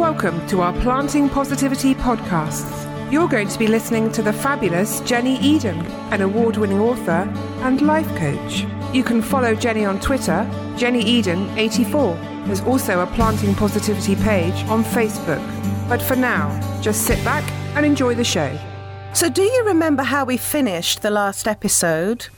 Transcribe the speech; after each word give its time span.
welcome 0.00 0.46
to 0.46 0.62
our 0.62 0.72
Planting 0.80 1.28
Positivity 1.28 1.94
podcasts. 1.94 3.12
You're 3.12 3.28
going 3.28 3.48
to 3.48 3.58
be 3.58 3.66
listening 3.66 4.10
to 4.12 4.22
the 4.22 4.32
fabulous 4.32 5.02
Jenni 5.02 5.38
Eden, 5.42 5.78
an 6.10 6.22
award 6.22 6.56
winning 6.56 6.80
author 6.80 7.30
and 7.60 7.82
life 7.82 8.08
coach. 8.16 8.64
You 8.94 9.04
can 9.04 9.20
follow 9.20 9.54
Jenni 9.54 9.86
on 9.86 10.00
Twitter, 10.00 10.48
Jenni 10.76 11.02
Eden84. 11.02 12.46
There's 12.46 12.62
also 12.62 13.00
a 13.00 13.06
Planting 13.08 13.54
Positivity 13.54 14.16
page 14.16 14.64
on 14.70 14.84
Facebook. 14.84 15.46
But 15.86 16.00
for 16.00 16.16
now, 16.16 16.48
just 16.80 17.02
sit 17.02 17.22
back 17.22 17.44
and 17.76 17.84
enjoy 17.84 18.14
the 18.14 18.24
show. 18.24 18.58
So, 19.12 19.28
do 19.28 19.42
you 19.42 19.66
remember 19.66 20.02
how 20.02 20.24
we 20.24 20.38
finished 20.38 21.02
the 21.02 21.10
last 21.10 21.46
episode? 21.46 22.28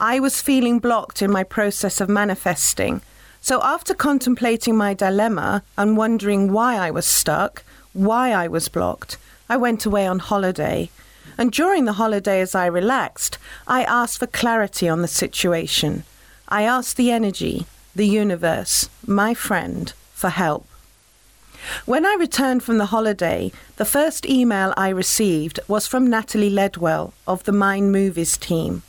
I 0.00 0.18
was 0.18 0.42
feeling 0.42 0.80
blocked 0.80 1.22
in 1.22 1.30
my 1.30 1.44
process 1.44 2.00
of 2.00 2.08
manifesting. 2.08 3.00
So, 3.48 3.62
after 3.62 3.94
contemplating 3.94 4.76
my 4.76 4.92
dilemma 4.92 5.62
and 5.78 5.96
wondering 5.96 6.52
why 6.52 6.74
I 6.74 6.90
was 6.90 7.06
stuck, 7.06 7.62
why 7.92 8.32
I 8.32 8.48
was 8.48 8.68
blocked, 8.68 9.18
I 9.48 9.56
went 9.56 9.86
away 9.86 10.04
on 10.04 10.18
holiday. 10.18 10.90
And 11.38 11.52
during 11.52 11.84
the 11.84 11.92
holiday, 11.92 12.40
as 12.40 12.56
I 12.56 12.66
relaxed, 12.66 13.38
I 13.68 13.84
asked 13.84 14.18
for 14.18 14.26
clarity 14.26 14.88
on 14.88 15.00
the 15.00 15.06
situation. 15.22 16.02
I 16.48 16.62
asked 16.62 16.96
the 16.96 17.12
energy, 17.12 17.66
the 17.94 18.08
universe, 18.08 18.90
my 19.06 19.32
friend, 19.32 19.92
for 20.12 20.30
help. 20.30 20.66
When 21.84 22.04
I 22.04 22.16
returned 22.18 22.64
from 22.64 22.78
the 22.78 22.86
holiday, 22.86 23.52
the 23.76 23.84
first 23.84 24.26
email 24.26 24.74
I 24.76 24.88
received 24.88 25.60
was 25.68 25.86
from 25.86 26.10
Natalie 26.10 26.50
Ledwell 26.50 27.12
of 27.28 27.44
the 27.44 27.52
Mind 27.52 27.92
Movies 27.92 28.36
team. 28.36 28.82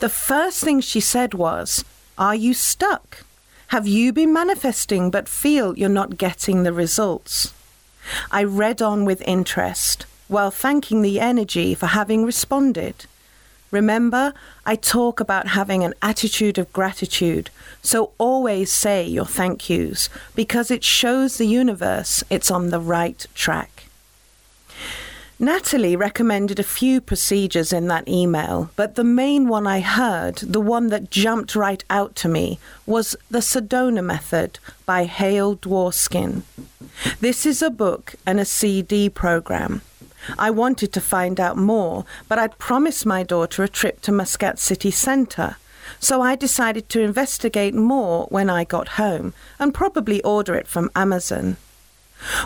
The 0.00 0.10
first 0.10 0.62
thing 0.62 0.82
she 0.82 1.00
said 1.00 1.32
was, 1.32 1.82
Are 2.18 2.34
you 2.34 2.52
stuck? 2.52 3.24
Have 3.70 3.86
you 3.86 4.12
been 4.12 4.32
manifesting 4.32 5.12
but 5.12 5.28
feel 5.28 5.78
you're 5.78 5.88
not 5.88 6.18
getting 6.18 6.64
the 6.64 6.72
results? 6.72 7.54
I 8.28 8.42
read 8.42 8.82
on 8.82 9.04
with 9.04 9.22
interest 9.22 10.06
while 10.26 10.50
thanking 10.50 11.02
the 11.02 11.20
energy 11.20 11.76
for 11.76 11.86
having 11.86 12.24
responded. 12.24 13.06
Remember, 13.70 14.34
I 14.66 14.74
talk 14.74 15.20
about 15.20 15.46
having 15.50 15.84
an 15.84 15.94
attitude 16.02 16.58
of 16.58 16.72
gratitude, 16.72 17.50
so 17.80 18.10
always 18.18 18.72
say 18.72 19.06
your 19.06 19.24
thank 19.24 19.70
yous 19.70 20.08
because 20.34 20.72
it 20.72 20.82
shows 20.82 21.38
the 21.38 21.46
universe 21.46 22.24
it's 22.28 22.50
on 22.50 22.70
the 22.70 22.80
right 22.80 23.24
track. 23.36 23.84
Natalie 25.42 25.96
recommended 25.96 26.58
a 26.58 26.62
few 26.62 27.00
procedures 27.00 27.72
in 27.72 27.86
that 27.86 28.06
email, 28.06 28.68
but 28.76 28.94
the 28.94 29.04
main 29.04 29.48
one 29.48 29.66
I 29.66 29.80
heard, 29.80 30.36
the 30.36 30.60
one 30.60 30.88
that 30.88 31.10
jumped 31.10 31.56
right 31.56 31.82
out 31.88 32.14
to 32.16 32.28
me, 32.28 32.58
was 32.84 33.16
the 33.30 33.38
Sedona 33.38 34.04
Method 34.04 34.58
by 34.84 35.04
Hale 35.04 35.56
Dworskin. 35.56 36.42
This 37.20 37.46
is 37.46 37.62
a 37.62 37.70
book 37.70 38.16
and 38.26 38.38
a 38.38 38.44
CD 38.44 39.08
program. 39.08 39.80
I 40.38 40.50
wanted 40.50 40.92
to 40.92 41.00
find 41.00 41.40
out 41.40 41.56
more, 41.56 42.04
but 42.28 42.38
I'd 42.38 42.58
promised 42.58 43.06
my 43.06 43.22
daughter 43.22 43.62
a 43.62 43.68
trip 43.68 44.02
to 44.02 44.12
Muscat 44.12 44.58
City 44.58 44.90
Centre. 44.90 45.56
So 46.00 46.20
I 46.20 46.36
decided 46.36 46.90
to 46.90 47.00
investigate 47.00 47.72
more 47.74 48.26
when 48.26 48.50
I 48.50 48.64
got 48.64 48.88
home 48.88 49.32
and 49.58 49.72
probably 49.72 50.22
order 50.22 50.54
it 50.54 50.68
from 50.68 50.90
Amazon. 50.94 51.56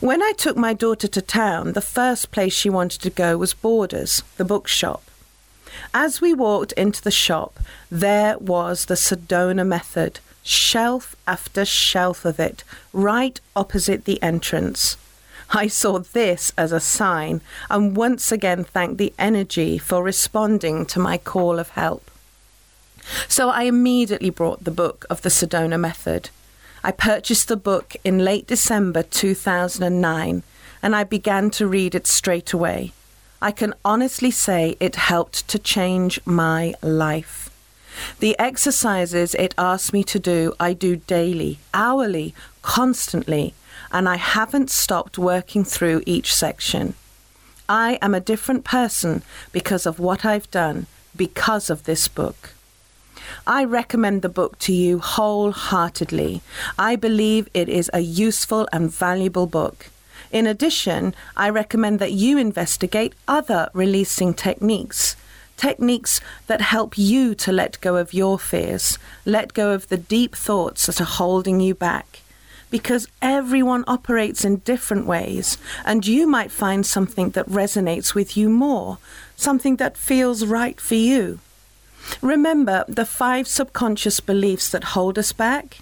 When 0.00 0.22
I 0.22 0.32
took 0.36 0.56
my 0.56 0.74
daughter 0.74 1.08
to 1.08 1.22
town, 1.22 1.72
the 1.72 1.80
first 1.80 2.30
place 2.30 2.52
she 2.52 2.68
wanted 2.68 3.00
to 3.02 3.10
go 3.10 3.36
was 3.38 3.54
Borders, 3.54 4.22
the 4.36 4.44
bookshop. 4.44 5.02
As 5.94 6.20
we 6.20 6.34
walked 6.34 6.72
into 6.72 7.02
the 7.02 7.10
shop, 7.10 7.58
there 7.90 8.38
was 8.38 8.86
the 8.86 8.94
Sedona 8.94 9.66
Method, 9.66 10.20
shelf 10.42 11.16
after 11.26 11.64
shelf 11.64 12.24
of 12.24 12.38
it, 12.38 12.64
right 12.92 13.40
opposite 13.56 14.04
the 14.04 14.22
entrance. 14.22 14.96
I 15.50 15.66
saw 15.66 15.98
this 15.98 16.52
as 16.56 16.72
a 16.72 16.80
sign 16.80 17.42
and 17.68 17.96
once 17.96 18.32
again 18.32 18.64
thanked 18.64 18.98
the 18.98 19.12
energy 19.18 19.78
for 19.78 20.02
responding 20.02 20.86
to 20.86 20.98
my 20.98 21.18
call 21.18 21.58
of 21.58 21.70
help. 21.70 22.10
So 23.28 23.50
I 23.50 23.64
immediately 23.64 24.30
brought 24.30 24.64
the 24.64 24.70
book 24.70 25.04
of 25.10 25.22
the 25.22 25.28
Sedona 25.28 25.78
Method. 25.78 26.30
I 26.84 26.90
purchased 26.90 27.46
the 27.46 27.56
book 27.56 27.94
in 28.02 28.24
late 28.24 28.48
December 28.48 29.04
2009 29.04 30.42
and 30.82 30.96
I 30.96 31.04
began 31.04 31.50
to 31.50 31.68
read 31.68 31.94
it 31.94 32.08
straight 32.08 32.52
away. 32.52 32.92
I 33.40 33.52
can 33.52 33.74
honestly 33.84 34.32
say 34.32 34.76
it 34.80 34.96
helped 34.96 35.46
to 35.48 35.58
change 35.58 36.20
my 36.24 36.74
life. 36.82 37.50
The 38.18 38.36
exercises 38.38 39.34
it 39.34 39.54
asked 39.56 39.92
me 39.92 40.02
to 40.04 40.18
do, 40.18 40.54
I 40.58 40.72
do 40.72 40.96
daily, 40.96 41.58
hourly, 41.72 42.34
constantly, 42.62 43.54
and 43.92 44.08
I 44.08 44.16
haven't 44.16 44.70
stopped 44.70 45.18
working 45.18 45.64
through 45.64 46.02
each 46.04 46.34
section. 46.34 46.94
I 47.68 47.98
am 48.02 48.14
a 48.14 48.20
different 48.20 48.64
person 48.64 49.22
because 49.52 49.86
of 49.86 50.00
what 50.00 50.24
I've 50.24 50.50
done, 50.50 50.86
because 51.14 51.70
of 51.70 51.84
this 51.84 52.08
book. 52.08 52.54
I 53.46 53.64
recommend 53.64 54.22
the 54.22 54.28
book 54.28 54.58
to 54.60 54.72
you 54.72 54.98
wholeheartedly. 54.98 56.42
I 56.78 56.96
believe 56.96 57.48
it 57.54 57.68
is 57.68 57.90
a 57.92 58.00
useful 58.00 58.68
and 58.72 58.90
valuable 58.90 59.46
book. 59.46 59.90
In 60.30 60.46
addition, 60.46 61.14
I 61.36 61.50
recommend 61.50 61.98
that 61.98 62.12
you 62.12 62.38
investigate 62.38 63.14
other 63.28 63.68
releasing 63.74 64.32
techniques. 64.32 65.16
Techniques 65.56 66.20
that 66.46 66.60
help 66.60 66.96
you 66.96 67.34
to 67.36 67.52
let 67.52 67.80
go 67.80 67.96
of 67.96 68.14
your 68.14 68.38
fears, 68.38 68.98
let 69.24 69.52
go 69.52 69.72
of 69.72 69.88
the 69.88 69.98
deep 69.98 70.34
thoughts 70.34 70.86
that 70.86 71.00
are 71.00 71.04
holding 71.04 71.60
you 71.60 71.74
back. 71.74 72.20
Because 72.70 73.06
everyone 73.20 73.84
operates 73.86 74.44
in 74.46 74.56
different 74.64 75.06
ways, 75.06 75.58
and 75.84 76.06
you 76.06 76.26
might 76.26 76.50
find 76.50 76.86
something 76.86 77.30
that 77.30 77.46
resonates 77.46 78.14
with 78.14 78.34
you 78.34 78.48
more, 78.48 78.96
something 79.36 79.76
that 79.76 79.98
feels 79.98 80.46
right 80.46 80.80
for 80.80 80.94
you. 80.94 81.38
Remember 82.20 82.84
the 82.88 83.06
five 83.06 83.48
subconscious 83.48 84.20
beliefs 84.20 84.70
that 84.70 84.94
hold 84.94 85.18
us 85.18 85.32
back? 85.32 85.78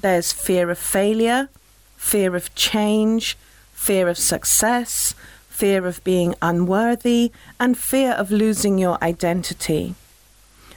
There's 0.00 0.32
fear 0.32 0.70
of 0.70 0.78
failure, 0.78 1.48
fear 1.96 2.34
of 2.34 2.54
change, 2.54 3.36
fear 3.72 4.08
of 4.08 4.18
success, 4.18 5.14
fear 5.48 5.86
of 5.86 6.02
being 6.04 6.34
unworthy, 6.40 7.32
and 7.58 7.76
fear 7.76 8.12
of 8.12 8.30
losing 8.30 8.78
your 8.78 9.02
identity. 9.02 9.94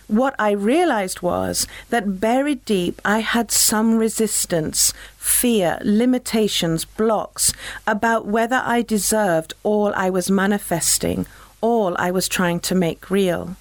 What 0.08 0.36
I 0.38 0.52
realized 0.52 1.22
was 1.22 1.66
that 1.90 2.20
buried 2.20 2.66
deep, 2.66 3.02
I 3.06 3.20
had 3.20 3.50
some 3.52 3.96
resistance, 3.96 4.94
fear, 5.18 5.80
limitations, 5.82 6.84
blocks 6.84 7.54
about 7.88 8.26
whether 8.26 8.62
I 8.64 8.82
deserved 8.82 9.54
all 9.64 9.94
I 9.96 10.10
was 10.10 10.30
manifesting, 10.30 11.26
all 11.62 11.96
I 11.98 12.12
was 12.12 12.28
trying 12.28 12.60
to 12.62 12.76
make 12.76 13.10
real. 13.10 13.56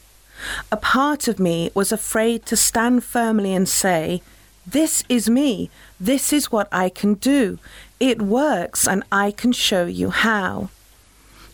A 0.70 0.76
part 0.76 1.28
of 1.28 1.38
me 1.38 1.70
was 1.75 1.92
afraid 1.92 2.47
to 2.47 2.56
stand 2.56 3.04
firmly 3.04 3.54
and 3.54 3.69
say, 3.69 4.22
This 4.66 5.04
is 5.08 5.28
me. 5.28 5.70
This 6.00 6.32
is 6.32 6.53
what 6.53 6.69
I 6.72 6.88
can 6.88 7.14
do. 7.14 7.58
It 8.00 8.22
works, 8.22 8.88
and 8.88 9.02
I 9.12 9.31
can 9.31 9.52
show 9.52 9.86
you 9.86 10.10
how. 10.10 10.70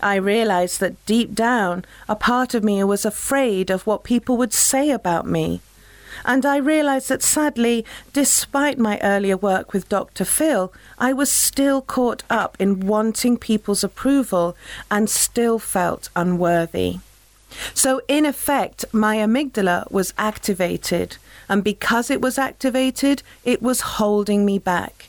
I 0.00 0.14
realized 0.14 0.80
that 0.80 1.04
deep 1.06 1.34
down, 1.34 1.84
a 2.08 2.14
part 2.14 2.54
of 2.54 2.62
me 2.62 2.82
was 2.84 3.04
afraid 3.04 3.70
of 3.70 3.86
what 3.86 4.04
people 4.04 4.36
would 4.36 4.52
say 4.52 4.90
about 4.90 5.26
me. 5.26 5.60
And 6.24 6.44
I 6.46 6.56
realized 6.56 7.08
that 7.08 7.22
sadly, 7.22 7.84
despite 8.12 8.78
my 8.78 8.98
earlier 9.02 9.36
work 9.36 9.72
with 9.72 9.88
Dr. 9.88 10.24
Phil, 10.24 10.72
I 10.98 11.12
was 11.12 11.30
still 11.30 11.82
caught 11.82 12.22
up 12.30 12.56
in 12.58 12.86
wanting 12.86 13.36
people's 13.36 13.84
approval 13.84 14.56
and 14.90 15.08
still 15.08 15.58
felt 15.58 16.10
unworthy. 16.16 16.98
So, 17.74 18.00
in 18.08 18.26
effect, 18.26 18.84
my 18.92 19.16
amygdala 19.16 19.90
was 19.90 20.14
activated, 20.18 21.16
and 21.48 21.64
because 21.64 22.10
it 22.10 22.20
was 22.20 22.38
activated, 22.38 23.22
it 23.44 23.62
was 23.62 23.80
holding 23.98 24.44
me 24.44 24.58
back. 24.58 25.08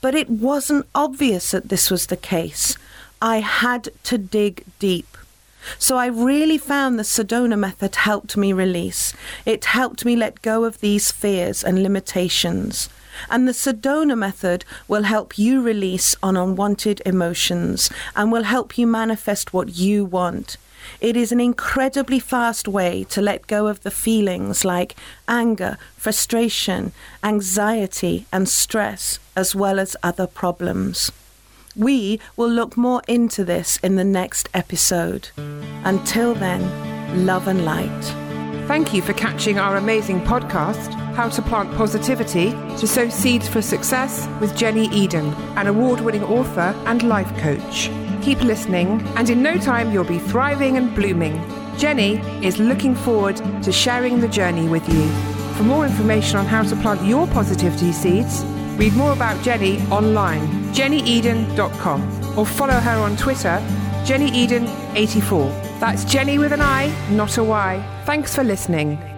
But 0.00 0.14
it 0.14 0.28
wasn't 0.28 0.86
obvious 0.94 1.50
that 1.50 1.68
this 1.68 1.90
was 1.90 2.06
the 2.06 2.16
case. 2.16 2.76
I 3.22 3.40
had 3.40 3.88
to 4.04 4.18
dig 4.18 4.64
deep. 4.78 5.16
So 5.78 5.96
I 5.96 6.06
really 6.06 6.58
found 6.58 6.98
the 6.98 7.02
Sedona 7.02 7.58
method 7.58 7.96
helped 7.96 8.36
me 8.36 8.52
release. 8.52 9.12
It 9.44 9.64
helped 9.66 10.04
me 10.04 10.16
let 10.16 10.42
go 10.42 10.64
of 10.64 10.80
these 10.80 11.10
fears 11.10 11.64
and 11.64 11.82
limitations. 11.82 12.88
And 13.30 13.46
the 13.46 13.52
Sedona 13.52 14.16
method 14.18 14.64
will 14.88 15.04
help 15.04 15.38
you 15.38 15.62
release 15.62 16.16
on 16.22 16.36
unwanted 16.36 17.00
emotions 17.06 17.90
and 18.16 18.32
will 18.32 18.42
help 18.42 18.76
you 18.76 18.86
manifest 18.86 19.52
what 19.52 19.76
you 19.76 20.04
want. 20.04 20.56
It 21.00 21.16
is 21.16 21.32
an 21.32 21.40
incredibly 21.40 22.18
fast 22.18 22.68
way 22.68 23.04
to 23.04 23.22
let 23.22 23.46
go 23.46 23.68
of 23.68 23.82
the 23.82 23.90
feelings 23.90 24.64
like 24.64 24.96
anger, 25.26 25.78
frustration, 25.96 26.92
anxiety, 27.22 28.26
and 28.32 28.48
stress, 28.48 29.18
as 29.34 29.54
well 29.54 29.78
as 29.78 29.96
other 30.02 30.26
problems. 30.26 31.10
We 31.76 32.20
will 32.36 32.48
look 32.50 32.76
more 32.76 33.02
into 33.08 33.44
this 33.44 33.78
in 33.78 33.96
the 33.96 34.04
next 34.04 34.48
episode. 34.54 35.30
Until 35.84 36.34
then, 36.34 37.26
love 37.26 37.48
and 37.48 37.64
light. 37.64 38.04
Thank 38.68 38.94
you 38.94 39.02
for 39.02 39.12
catching 39.14 39.58
our 39.58 39.76
amazing 39.76 40.20
podcast, 40.20 40.92
How 41.14 41.28
to 41.28 41.42
Plant 41.42 41.74
Positivity 41.74 42.50
to 42.78 42.86
Sow 42.86 43.08
Seeds 43.08 43.48
for 43.48 43.60
Success 43.60 44.28
with 44.40 44.54
Jenni 44.54 44.90
Eden, 44.92 45.34
an 45.56 45.66
award 45.66 46.00
winning 46.00 46.24
author 46.24 46.74
and 46.86 47.02
life 47.02 47.36
coach. 47.38 47.90
Keep 48.22 48.42
listening, 48.42 49.02
and 49.16 49.28
in 49.28 49.42
no 49.42 49.58
time, 49.58 49.92
you'll 49.92 50.04
be 50.04 50.18
thriving 50.18 50.76
and 50.76 50.94
blooming. 50.94 51.34
Jenni 51.76 52.22
is 52.42 52.58
looking 52.58 52.94
forward 52.94 53.36
to 53.64 53.72
sharing 53.72 54.20
the 54.20 54.28
journey 54.28 54.68
with 54.68 54.88
you. 54.88 55.08
For 55.56 55.64
more 55.64 55.84
information 55.84 56.36
on 56.38 56.46
how 56.46 56.62
to 56.62 56.76
plant 56.76 57.04
your 57.04 57.26
positivity 57.26 57.92
seeds, 57.92 58.44
read 58.76 58.94
more 58.94 59.12
about 59.12 59.36
Jenni 59.38 59.80
online, 59.90 60.46
jennieden.com, 60.74 62.38
or 62.38 62.46
follow 62.46 62.74
her 62.74 62.98
on 62.98 63.16
Twitter, 63.16 63.60
jennieden84. 64.04 65.80
That's 65.80 66.04
Jenni 66.04 66.38
with 66.38 66.52
an 66.52 66.60
I, 66.60 66.92
not 67.10 67.38
a 67.38 67.44
Y. 67.44 68.02
Thanks 68.04 68.34
for 68.34 68.44
listening. 68.44 69.13